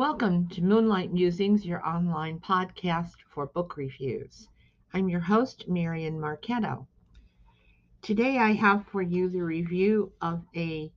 Welcome 0.00 0.48
to 0.52 0.62
Moonlight 0.62 1.12
Musings, 1.12 1.66
your 1.66 1.86
online 1.86 2.40
podcast 2.40 3.16
for 3.28 3.44
book 3.44 3.76
reviews. 3.76 4.48
I'm 4.94 5.10
your 5.10 5.20
host, 5.20 5.68
Marian 5.68 6.18
Marchetto. 6.18 6.88
Today 8.00 8.38
I 8.38 8.52
have 8.52 8.86
for 8.86 9.02
you 9.02 9.28
the 9.28 9.42
review 9.42 10.10
of 10.22 10.42
a 10.56 10.90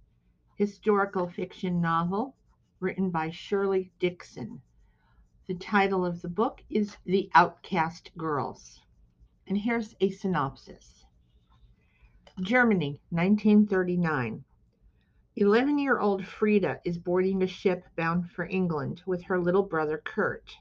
historical 0.55 1.27
fiction 1.27 1.81
novel 1.81 2.37
written 2.79 3.09
by 3.09 3.29
Shirley 3.29 3.91
Dickson. 3.99 4.61
The 5.47 5.55
title 5.55 6.05
of 6.05 6.21
the 6.21 6.29
book 6.29 6.63
is 6.69 6.95
The 7.05 7.29
Outcast 7.35 8.09
Girls. 8.17 8.79
And 9.45 9.57
here's 9.57 9.97
a 9.99 10.11
synopsis 10.11 11.03
Germany, 12.39 13.01
1939. 13.09 14.45
11 15.35 15.79
year 15.79 15.97
old 15.97 16.23
Frida 16.23 16.79
is 16.85 16.99
boarding 16.99 17.41
a 17.41 17.47
ship 17.47 17.83
bound 17.95 18.29
for 18.29 18.45
England 18.45 19.01
with 19.07 19.23
her 19.23 19.39
little 19.39 19.63
brother 19.63 19.97
Kurt. 19.97 20.55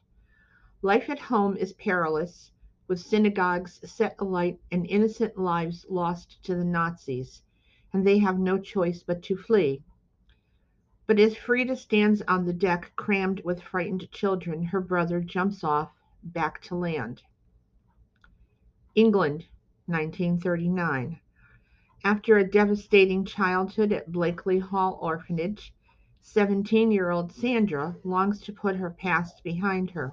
Life 0.81 1.11
at 1.11 1.19
home 1.19 1.59
is 1.59 1.75
perilous, 1.75 2.51
with 2.89 2.99
synagogues 2.99 3.81
set 3.85 4.17
alight 4.19 4.59
and 4.71 4.87
innocent 4.87 5.37
lives 5.37 5.85
lost 5.91 6.43
to 6.45 6.55
the 6.55 6.65
Nazis, 6.65 7.43
and 7.93 8.07
they 8.07 8.17
have 8.17 8.39
no 8.39 8.59
choice 8.59 9.03
but 9.03 9.23
to 9.25 9.37
flee. 9.37 9.85
But 11.07 11.19
as 11.19 11.37
Frida 11.37 11.77
stands 11.77 12.23
on 12.23 12.47
the 12.47 12.55
deck 12.55 12.93
crammed 12.97 13.43
with 13.45 13.61
frightened 13.61 14.11
children, 14.11 14.65
her 14.65 14.81
brother 14.81 15.21
jumps 15.21 15.63
off 15.63 15.93
back 16.23 16.63
to 16.63 16.75
land. 16.75 17.23
England, 18.95 19.45
1939. 19.85 21.21
After 22.05 22.37
a 22.37 22.45
devastating 22.45 23.25
childhood 23.25 23.93
at 23.93 24.11
Blakely 24.11 24.59
Hall 24.59 24.99
Orphanage, 25.01 25.73
17 26.21 26.91
year 26.91 27.11
old 27.11 27.31
Sandra 27.31 27.95
longs 28.03 28.41
to 28.41 28.53
put 28.53 28.75
her 28.75 28.91
past 28.91 29.45
behind 29.45 29.93
her. 29.93 30.13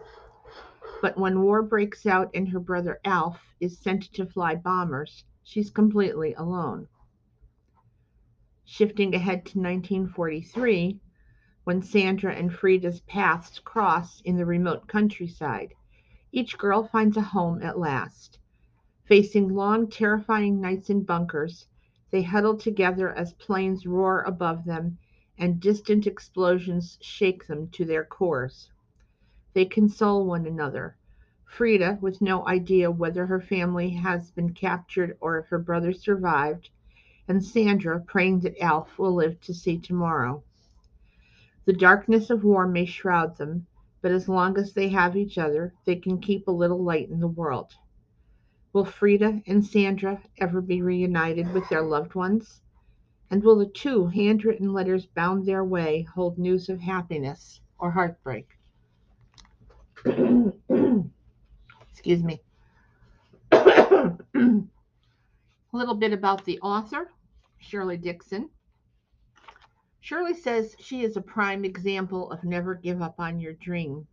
But 1.01 1.17
when 1.17 1.41
war 1.41 1.63
breaks 1.63 2.05
out 2.05 2.29
and 2.35 2.47
her 2.49 2.59
brother 2.59 2.99
Alf 3.03 3.55
is 3.59 3.79
sent 3.79 4.03
to 4.13 4.27
fly 4.27 4.55
bombers, 4.55 5.23
she's 5.41 5.71
completely 5.71 6.35
alone. 6.35 6.87
Shifting 8.65 9.15
ahead 9.15 9.45
to 9.47 9.57
1943, 9.59 10.99
when 11.63 11.81
Sandra 11.81 12.35
and 12.35 12.53
Frida's 12.53 13.01
paths 13.01 13.57
cross 13.57 14.21
in 14.21 14.37
the 14.37 14.45
remote 14.45 14.87
countryside, 14.87 15.73
each 16.31 16.55
girl 16.55 16.83
finds 16.83 17.17
a 17.17 17.21
home 17.21 17.63
at 17.63 17.79
last. 17.79 18.37
Facing 19.05 19.49
long, 19.55 19.89
terrifying 19.89 20.61
nights 20.61 20.91
in 20.91 21.01
bunkers, 21.01 21.65
they 22.11 22.23
huddle 22.23 22.57
together 22.57 23.09
as 23.13 23.33
planes 23.33 23.85
roar 23.85 24.21
above 24.23 24.65
them 24.65 24.97
and 25.37 25.59
distant 25.59 26.05
explosions 26.05 26.97
shake 27.01 27.47
them 27.47 27.69
to 27.69 27.85
their 27.85 28.03
cores. 28.03 28.71
They 29.53 29.65
console 29.65 30.25
one 30.25 30.45
another. 30.45 30.95
Frida, 31.45 31.97
with 32.01 32.21
no 32.21 32.45
idea 32.47 32.91
whether 32.91 33.25
her 33.25 33.41
family 33.41 33.89
has 33.89 34.31
been 34.31 34.53
captured 34.53 35.17
or 35.19 35.39
if 35.39 35.47
her 35.47 35.59
brother 35.59 35.93
survived, 35.93 36.69
and 37.27 37.43
Sandra 37.43 37.99
praying 37.99 38.41
that 38.41 38.61
Alf 38.61 38.99
will 38.99 39.13
live 39.13 39.39
to 39.41 39.53
see 39.53 39.77
tomorrow. 39.77 40.43
The 41.65 41.73
darkness 41.73 42.29
of 42.29 42.43
war 42.43 42.67
may 42.67 42.85
shroud 42.85 43.37
them, 43.37 43.67
but 44.01 44.11
as 44.11 44.29
long 44.29 44.57
as 44.57 44.73
they 44.73 44.89
have 44.89 45.15
each 45.15 45.37
other, 45.37 45.73
they 45.85 45.95
can 45.95 46.19
keep 46.19 46.47
a 46.47 46.51
little 46.51 46.83
light 46.83 47.09
in 47.09 47.19
the 47.19 47.27
world. 47.27 47.75
Will 48.71 48.85
Frida 48.85 49.41
and 49.47 49.65
Sandra 49.65 50.21
ever 50.37 50.61
be 50.61 50.83
reunited 50.83 51.51
with 51.53 51.67
their 51.69 51.81
loved 51.81 52.13
ones? 52.13 52.61
And 53.31 53.43
will 53.43 53.57
the 53.57 53.65
two 53.65 54.07
handwritten 54.07 54.73
letters 54.73 55.07
bound 55.07 55.45
their 55.45 55.63
way 55.63 56.03
hold 56.03 56.37
news 56.37 56.69
of 56.69 56.79
happiness 56.79 57.61
or 57.79 57.91
heartbreak? 57.91 58.47
Excuse 61.91 62.23
me. 62.23 62.41
a 63.51 64.15
little 65.73 65.95
bit 65.95 66.13
about 66.13 66.45
the 66.45 66.59
author, 66.61 67.11
Shirley 67.57 67.97
Dickson. 67.97 68.49
Shirley 69.99 70.33
says 70.35 70.75
she 70.79 71.03
is 71.03 71.17
a 71.17 71.21
prime 71.21 71.65
example 71.65 72.31
of 72.31 72.43
never 72.43 72.75
give 72.75 73.01
up 73.01 73.15
on 73.19 73.39
your 73.39 73.53
dream. 73.53 74.07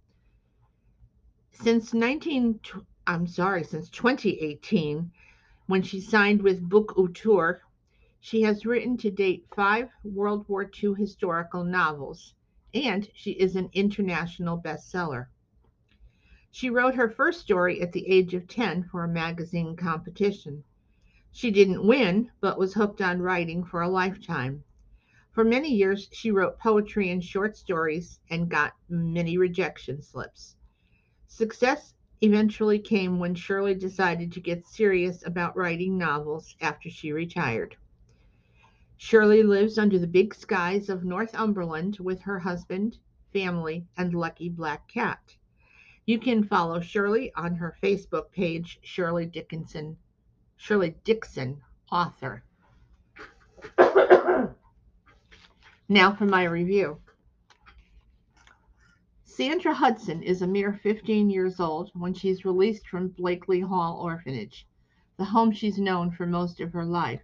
Since 1.52 1.94
19 1.94 2.60
I'm 3.09 3.28
sorry, 3.28 3.62
since 3.62 3.89
2018, 3.91 5.12
when 5.67 5.83
she 5.83 6.00
signed 6.00 6.43
with 6.43 6.69
Bookouture, 6.69 7.61
she 8.19 8.43
has 8.43 8.67
written 8.67 8.97
to 8.97 9.12
date 9.12 9.47
five 9.55 9.91
World 10.03 10.49
War 10.49 10.69
II 10.83 10.94
historical 10.94 11.62
novels, 11.62 12.34
and 12.75 13.09
she 13.15 13.31
is 13.31 13.55
an 13.55 13.71
international 13.72 14.61
bestseller. 14.61 15.28
She 16.50 16.69
wrote 16.69 16.97
her 16.97 17.09
first 17.09 17.43
story 17.43 17.81
at 17.81 17.93
the 17.93 18.09
age 18.09 18.34
of 18.34 18.49
10 18.49 18.89
for 18.89 19.05
a 19.05 19.09
magazine 19.09 19.77
competition. 19.77 20.65
She 21.31 21.53
didn't 21.53 21.87
win, 21.87 22.33
but 22.41 22.59
was 22.59 22.75
hooked 22.75 23.00
on 23.00 23.23
writing 23.23 23.62
for 23.62 23.83
a 23.83 23.88
lifetime. 23.88 24.65
For 25.31 25.44
many 25.44 25.73
years, 25.73 26.09
she 26.11 26.33
wrote 26.33 26.59
poetry 26.59 27.11
and 27.11 27.23
short 27.23 27.56
stories 27.56 28.19
and 28.31 28.49
got 28.49 28.75
many 28.88 29.38
rejection 29.38 30.03
slips. 30.03 30.56
Success 31.28 31.94
eventually 32.21 32.78
came 32.78 33.19
when 33.19 33.34
Shirley 33.34 33.75
decided 33.75 34.32
to 34.32 34.41
get 34.41 34.66
serious 34.66 35.27
about 35.27 35.56
writing 35.56 35.99
novels 35.99 36.56
after 36.60 36.88
she 36.88 37.12
retired. 37.12 37.77
Shirley 38.97 39.43
lives 39.43 39.78
under 39.78 39.99
the 39.99 40.06
big 40.06 40.34
skies 40.34 40.88
of 40.88 41.05
Northumberland 41.05 41.99
with 41.99 42.22
her 42.22 42.38
husband, 42.38 42.99
family, 43.32 43.87
and 43.97 44.15
lucky 44.15 44.49
black 44.49 44.88
cat. 44.88 45.37
You 46.06 46.19
can 46.19 46.44
follow 46.44 46.81
Shirley 46.81 47.32
on 47.34 47.56
her 47.56 47.76
Facebook 47.82 48.31
page, 48.32 48.78
Shirley 48.82 49.26
Dickinson, 49.26 49.99
Shirley 50.56 50.94
Dickson, 51.05 51.60
author. 51.93 52.43
now 55.88 56.15
for 56.15 56.25
my 56.25 56.44
review. 56.44 56.99
Sandra 59.36 59.74
Hudson 59.74 60.22
is 60.22 60.41
a 60.41 60.47
mere 60.47 60.72
15 60.72 61.28
years 61.28 61.60
old 61.60 61.91
when 61.92 62.14
she's 62.14 62.47
released 62.47 62.88
from 62.88 63.08
Blakely 63.08 63.60
Hall 63.60 64.00
Orphanage, 64.00 64.66
the 65.19 65.26
home 65.26 65.52
she's 65.52 65.76
known 65.76 66.10
for 66.10 66.24
most 66.24 66.58
of 66.58 66.72
her 66.72 66.86
life. 66.86 67.20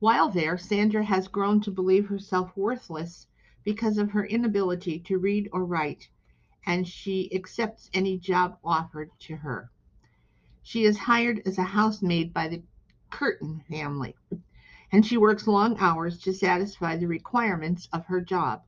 While 0.00 0.28
there, 0.28 0.58
Sandra 0.58 1.04
has 1.04 1.28
grown 1.28 1.60
to 1.60 1.70
believe 1.70 2.08
herself 2.08 2.56
worthless 2.56 3.28
because 3.62 3.96
of 3.96 4.10
her 4.10 4.26
inability 4.26 4.98
to 5.06 5.18
read 5.18 5.48
or 5.52 5.64
write, 5.64 6.08
and 6.66 6.88
she 6.88 7.32
accepts 7.32 7.88
any 7.94 8.18
job 8.18 8.58
offered 8.64 9.12
to 9.20 9.36
her. 9.36 9.70
She 10.64 10.82
is 10.82 10.98
hired 10.98 11.42
as 11.46 11.58
a 11.58 11.62
housemaid 11.62 12.34
by 12.34 12.48
the 12.48 12.64
Curtin 13.08 13.62
family, 13.70 14.16
and 14.90 15.06
she 15.06 15.16
works 15.16 15.46
long 15.46 15.78
hours 15.78 16.18
to 16.22 16.34
satisfy 16.34 16.96
the 16.96 17.06
requirements 17.06 17.88
of 17.92 18.06
her 18.06 18.20
job. 18.20 18.64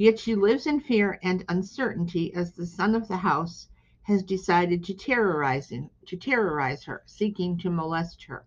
Yet 0.00 0.20
she 0.20 0.36
lives 0.36 0.68
in 0.68 0.78
fear 0.78 1.18
and 1.24 1.44
uncertainty 1.48 2.32
as 2.32 2.52
the 2.52 2.66
son 2.66 2.94
of 2.94 3.08
the 3.08 3.16
house 3.16 3.66
has 4.04 4.22
decided 4.22 4.84
to 4.84 4.94
terrorize, 4.94 5.70
to 5.70 6.16
terrorize 6.16 6.84
her, 6.84 7.02
seeking 7.04 7.58
to 7.58 7.68
molest 7.68 8.22
her. 8.26 8.46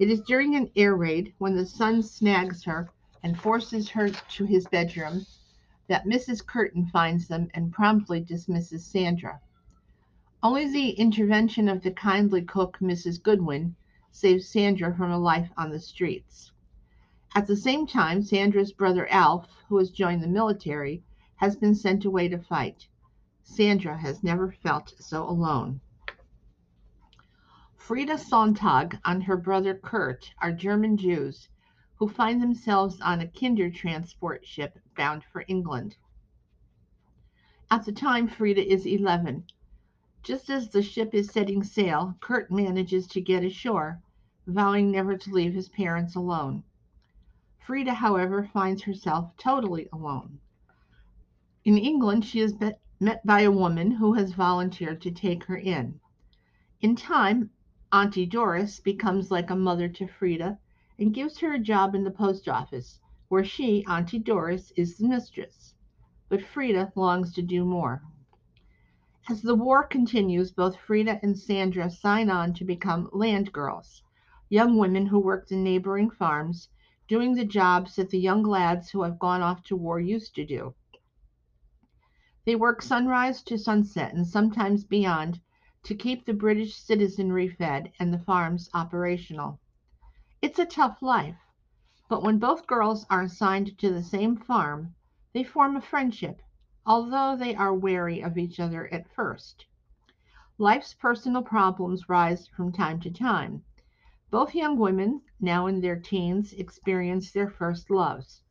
It 0.00 0.10
is 0.10 0.20
during 0.22 0.56
an 0.56 0.72
air 0.74 0.96
raid 0.96 1.32
when 1.38 1.54
the 1.54 1.66
son 1.66 2.02
snags 2.02 2.64
her 2.64 2.90
and 3.22 3.38
forces 3.38 3.88
her 3.90 4.10
to 4.10 4.44
his 4.44 4.66
bedroom 4.66 5.24
that 5.86 6.04
Mrs. 6.04 6.44
Curtin 6.44 6.86
finds 6.86 7.28
them 7.28 7.48
and 7.54 7.72
promptly 7.72 8.18
dismisses 8.20 8.84
Sandra. 8.84 9.40
Only 10.42 10.68
the 10.68 10.90
intervention 10.90 11.68
of 11.68 11.84
the 11.84 11.92
kindly 11.92 12.42
cook, 12.42 12.78
Mrs. 12.80 13.22
Goodwin, 13.22 13.76
saves 14.10 14.48
Sandra 14.48 14.92
from 14.96 15.12
a 15.12 15.18
life 15.18 15.48
on 15.56 15.70
the 15.70 15.78
streets. 15.78 16.50
At 17.36 17.46
the 17.46 17.54
same 17.54 17.86
time, 17.86 18.22
Sandra's 18.22 18.72
brother 18.72 19.06
Alf, 19.10 19.46
who 19.68 19.76
has 19.76 19.90
joined 19.90 20.22
the 20.22 20.26
military, 20.26 21.02
has 21.36 21.54
been 21.54 21.74
sent 21.74 22.06
away 22.06 22.28
to 22.28 22.38
fight. 22.38 22.88
Sandra 23.42 23.98
has 23.98 24.24
never 24.24 24.50
felt 24.50 24.94
so 24.98 25.28
alone. 25.28 25.82
Frida 27.76 28.16
Sontag 28.16 28.98
and 29.04 29.22
her 29.24 29.36
brother 29.36 29.74
Kurt 29.74 30.32
are 30.38 30.50
German 30.50 30.96
Jews 30.96 31.50
who 31.96 32.08
find 32.08 32.42
themselves 32.42 32.98
on 33.02 33.20
a 33.20 33.26
Kindertransport 33.26 34.46
ship 34.46 34.78
bound 34.96 35.22
for 35.22 35.44
England. 35.46 35.98
At 37.70 37.84
the 37.84 37.92
time, 37.92 38.28
Frida 38.28 38.66
is 38.66 38.86
11. 38.86 39.44
Just 40.22 40.48
as 40.48 40.70
the 40.70 40.82
ship 40.82 41.12
is 41.12 41.30
setting 41.30 41.62
sail, 41.62 42.16
Kurt 42.20 42.50
manages 42.50 43.06
to 43.08 43.20
get 43.20 43.44
ashore, 43.44 44.00
vowing 44.46 44.90
never 44.90 45.18
to 45.18 45.34
leave 45.34 45.52
his 45.52 45.68
parents 45.68 46.14
alone. 46.14 46.64
Frida, 47.66 47.94
however, 47.94 48.48
finds 48.52 48.84
herself 48.84 49.36
totally 49.36 49.88
alone. 49.92 50.38
In 51.64 51.76
England, 51.76 52.24
she 52.24 52.38
is 52.38 52.54
met 53.00 53.26
by 53.26 53.40
a 53.40 53.50
woman 53.50 53.90
who 53.90 54.12
has 54.12 54.34
volunteered 54.34 55.00
to 55.02 55.10
take 55.10 55.42
her 55.46 55.56
in. 55.56 55.98
In 56.80 56.94
time, 56.94 57.50
Auntie 57.92 58.24
Doris 58.24 58.78
becomes 58.78 59.32
like 59.32 59.50
a 59.50 59.56
mother 59.56 59.88
to 59.88 60.06
Frida 60.06 60.60
and 61.00 61.12
gives 61.12 61.38
her 61.40 61.54
a 61.54 61.58
job 61.58 61.96
in 61.96 62.04
the 62.04 62.10
post 62.12 62.48
office, 62.48 63.00
where 63.26 63.42
she, 63.42 63.84
Auntie 63.86 64.20
Doris, 64.20 64.70
is 64.76 64.96
the 64.96 65.08
mistress. 65.08 65.74
but 66.28 66.44
Frida 66.44 66.92
longs 66.94 67.32
to 67.34 67.42
do 67.42 67.64
more. 67.64 68.00
As 69.28 69.42
the 69.42 69.56
war 69.56 69.82
continues, 69.82 70.52
both 70.52 70.76
Frida 70.76 71.18
and 71.20 71.36
Sandra 71.36 71.90
sign 71.90 72.30
on 72.30 72.54
to 72.54 72.64
become 72.64 73.10
land 73.12 73.52
girls, 73.52 74.04
young 74.48 74.78
women 74.78 75.06
who 75.06 75.18
worked 75.18 75.50
in 75.50 75.64
neighboring 75.64 76.10
farms, 76.10 76.68
doing 77.08 77.34
the 77.34 77.44
jobs 77.44 77.96
that 77.96 78.10
the 78.10 78.18
young 78.18 78.42
lads 78.42 78.90
who 78.90 79.02
have 79.02 79.18
gone 79.18 79.42
off 79.42 79.62
to 79.64 79.76
war 79.76 80.00
used 80.00 80.34
to 80.34 80.44
do. 80.44 80.74
They 82.44 82.56
work 82.56 82.82
sunrise 82.82 83.42
to 83.42 83.58
sunset 83.58 84.14
and 84.14 84.26
sometimes 84.26 84.84
beyond 84.84 85.40
to 85.84 85.94
keep 85.94 86.24
the 86.24 86.34
British 86.34 86.76
citizenry 86.76 87.48
fed 87.48 87.92
and 87.98 88.12
the 88.12 88.18
farms 88.18 88.68
operational. 88.74 89.60
It's 90.42 90.58
a 90.58 90.66
tough 90.66 91.02
life, 91.02 91.38
but 92.08 92.22
when 92.22 92.38
both 92.38 92.66
girls 92.66 93.06
are 93.10 93.22
assigned 93.22 93.78
to 93.78 93.92
the 93.92 94.02
same 94.02 94.36
farm, 94.36 94.94
they 95.32 95.44
form 95.44 95.76
a 95.76 95.80
friendship, 95.80 96.40
although 96.84 97.36
they 97.36 97.54
are 97.54 97.74
wary 97.74 98.20
of 98.20 98.38
each 98.38 98.60
other 98.60 98.92
at 98.92 99.12
first. 99.12 99.66
Life's 100.58 100.94
personal 100.94 101.42
problems 101.42 102.08
rise 102.08 102.46
from 102.48 102.72
time 102.72 102.98
to 103.00 103.10
time. 103.10 103.62
Both 104.28 104.56
young 104.56 104.76
women, 104.76 105.20
now 105.40 105.66
in 105.66 105.80
their 105.80 106.00
teens, 106.00 106.52
experience 106.52 107.30
their 107.30 107.48
first 107.48 107.90
loves. 107.90 108.42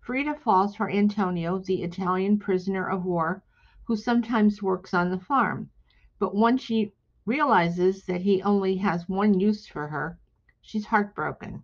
Frida 0.00 0.34
falls 0.34 0.76
for 0.76 0.90
Antonio, 0.90 1.58
the 1.58 1.82
Italian 1.82 2.38
prisoner 2.38 2.86
of 2.86 3.04
war, 3.04 3.42
who 3.84 3.96
sometimes 3.96 4.62
works 4.62 4.92
on 4.92 5.10
the 5.10 5.18
farm. 5.18 5.70
But 6.18 6.34
once 6.34 6.60
she 6.60 6.92
realizes 7.24 8.04
that 8.04 8.20
he 8.20 8.42
only 8.42 8.76
has 8.76 9.08
one 9.08 9.40
use 9.40 9.66
for 9.66 9.88
her, 9.88 10.18
she's 10.60 10.86
heartbroken. 10.86 11.62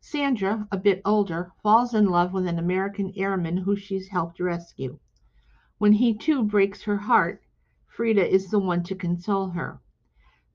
Sandra, 0.00 0.66
a 0.72 0.78
bit 0.78 1.02
older, 1.04 1.52
falls 1.62 1.92
in 1.92 2.06
love 2.06 2.32
with 2.32 2.46
an 2.46 2.58
American 2.58 3.12
airman 3.14 3.58
who 3.58 3.76
she's 3.76 4.08
helped 4.08 4.40
rescue. 4.40 4.98
When 5.76 5.92
he 5.92 6.14
too 6.14 6.44
breaks 6.44 6.82
her 6.82 6.96
heart, 6.96 7.42
Frida 7.88 8.26
is 8.26 8.50
the 8.50 8.58
one 8.58 8.82
to 8.84 8.94
console 8.94 9.48
her. 9.50 9.80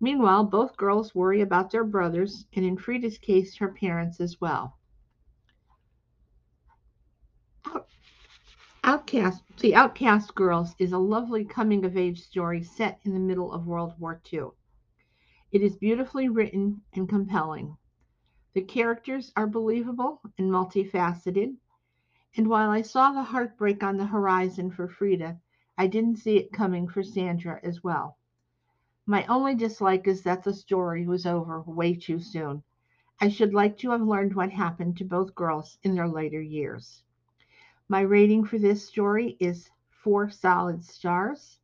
Meanwhile, 0.03 0.47
both 0.47 0.75
girls 0.75 1.15
worry 1.15 1.39
about 1.39 1.71
their 1.71 1.85
brothers, 1.85 2.45
and 2.51 2.65
in 2.65 2.75
Frida's 2.75 3.17
case, 3.17 3.55
her 3.59 3.69
parents 3.69 4.19
as 4.19 4.41
well. 4.41 4.77
Outcast, 8.83 9.41
The 9.61 9.73
Outcast 9.73 10.35
Girls 10.35 10.75
is 10.77 10.91
a 10.91 10.97
lovely 10.97 11.45
coming 11.45 11.85
of 11.85 11.95
age 11.95 12.19
story 12.19 12.61
set 12.61 12.99
in 13.05 13.13
the 13.13 13.19
middle 13.21 13.53
of 13.53 13.65
World 13.65 13.93
War 13.97 14.21
II. 14.33 14.47
It 15.53 15.61
is 15.61 15.77
beautifully 15.77 16.27
written 16.27 16.81
and 16.93 17.07
compelling. 17.07 17.77
The 18.55 18.61
characters 18.63 19.31
are 19.37 19.47
believable 19.47 20.19
and 20.37 20.51
multifaceted, 20.51 21.55
and 22.35 22.47
while 22.49 22.69
I 22.69 22.81
saw 22.81 23.13
the 23.13 23.23
heartbreak 23.23 23.81
on 23.83 23.95
the 23.95 24.07
horizon 24.07 24.69
for 24.69 24.89
Frida, 24.89 25.39
I 25.77 25.87
didn't 25.87 26.17
see 26.17 26.35
it 26.35 26.51
coming 26.51 26.89
for 26.89 27.03
Sandra 27.03 27.61
as 27.63 27.81
well. 27.81 28.17
My 29.05 29.25
only 29.25 29.53
dislike 29.53 30.07
is 30.07 30.23
that 30.23 30.43
the 30.43 30.53
story 30.53 31.05
was 31.05 31.25
over 31.25 31.61
way 31.61 31.93
too 31.93 32.19
soon. 32.19 32.63
I 33.19 33.27
should 33.27 33.53
like 33.53 33.77
to 33.79 33.89
have 33.91 34.01
learned 34.01 34.33
what 34.33 34.51
happened 34.51 34.95
to 34.97 35.03
both 35.03 35.35
girls 35.35 35.77
in 35.83 35.93
their 35.93 36.07
later 36.07 36.41
years. 36.41 37.03
My 37.89 37.99
rating 37.99 38.45
for 38.45 38.57
this 38.57 38.87
story 38.87 39.35
is 39.41 39.69
four 39.89 40.29
solid 40.29 40.85
stars, 40.85 41.59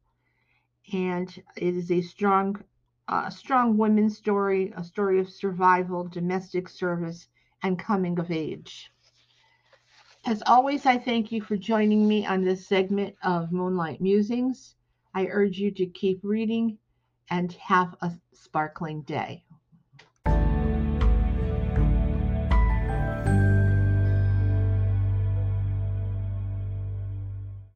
and 0.92 1.30
it 1.56 1.76
is 1.76 1.92
a 1.92 2.02
strong 2.02 2.62
a 3.08 3.32
strong 3.32 3.78
women's 3.78 4.18
story, 4.18 4.74
a 4.76 4.84
story 4.84 5.18
of 5.18 5.30
survival, 5.30 6.04
domestic 6.04 6.68
service, 6.68 7.30
and 7.64 7.80
coming 7.80 8.20
of 8.20 8.32
age. 8.32 8.92
As 10.26 10.44
always, 10.46 10.86
I 10.86 10.98
thank 10.98 11.32
you 11.32 11.42
for 11.42 11.56
joining 11.56 12.06
me 12.06 12.26
on 12.26 12.44
this 12.44 12.68
segment 12.68 13.16
of 13.24 13.54
Moonlight 13.54 14.02
Musings. 14.02 14.76
I 15.16 15.28
urge 15.28 15.58
you 15.58 15.72
to 15.72 15.86
keep 15.86 16.20
reading 16.22 16.78
and 17.30 17.54
have 17.54 17.96
a 18.02 18.12
sparkling 18.34 19.02
day. 19.04 19.44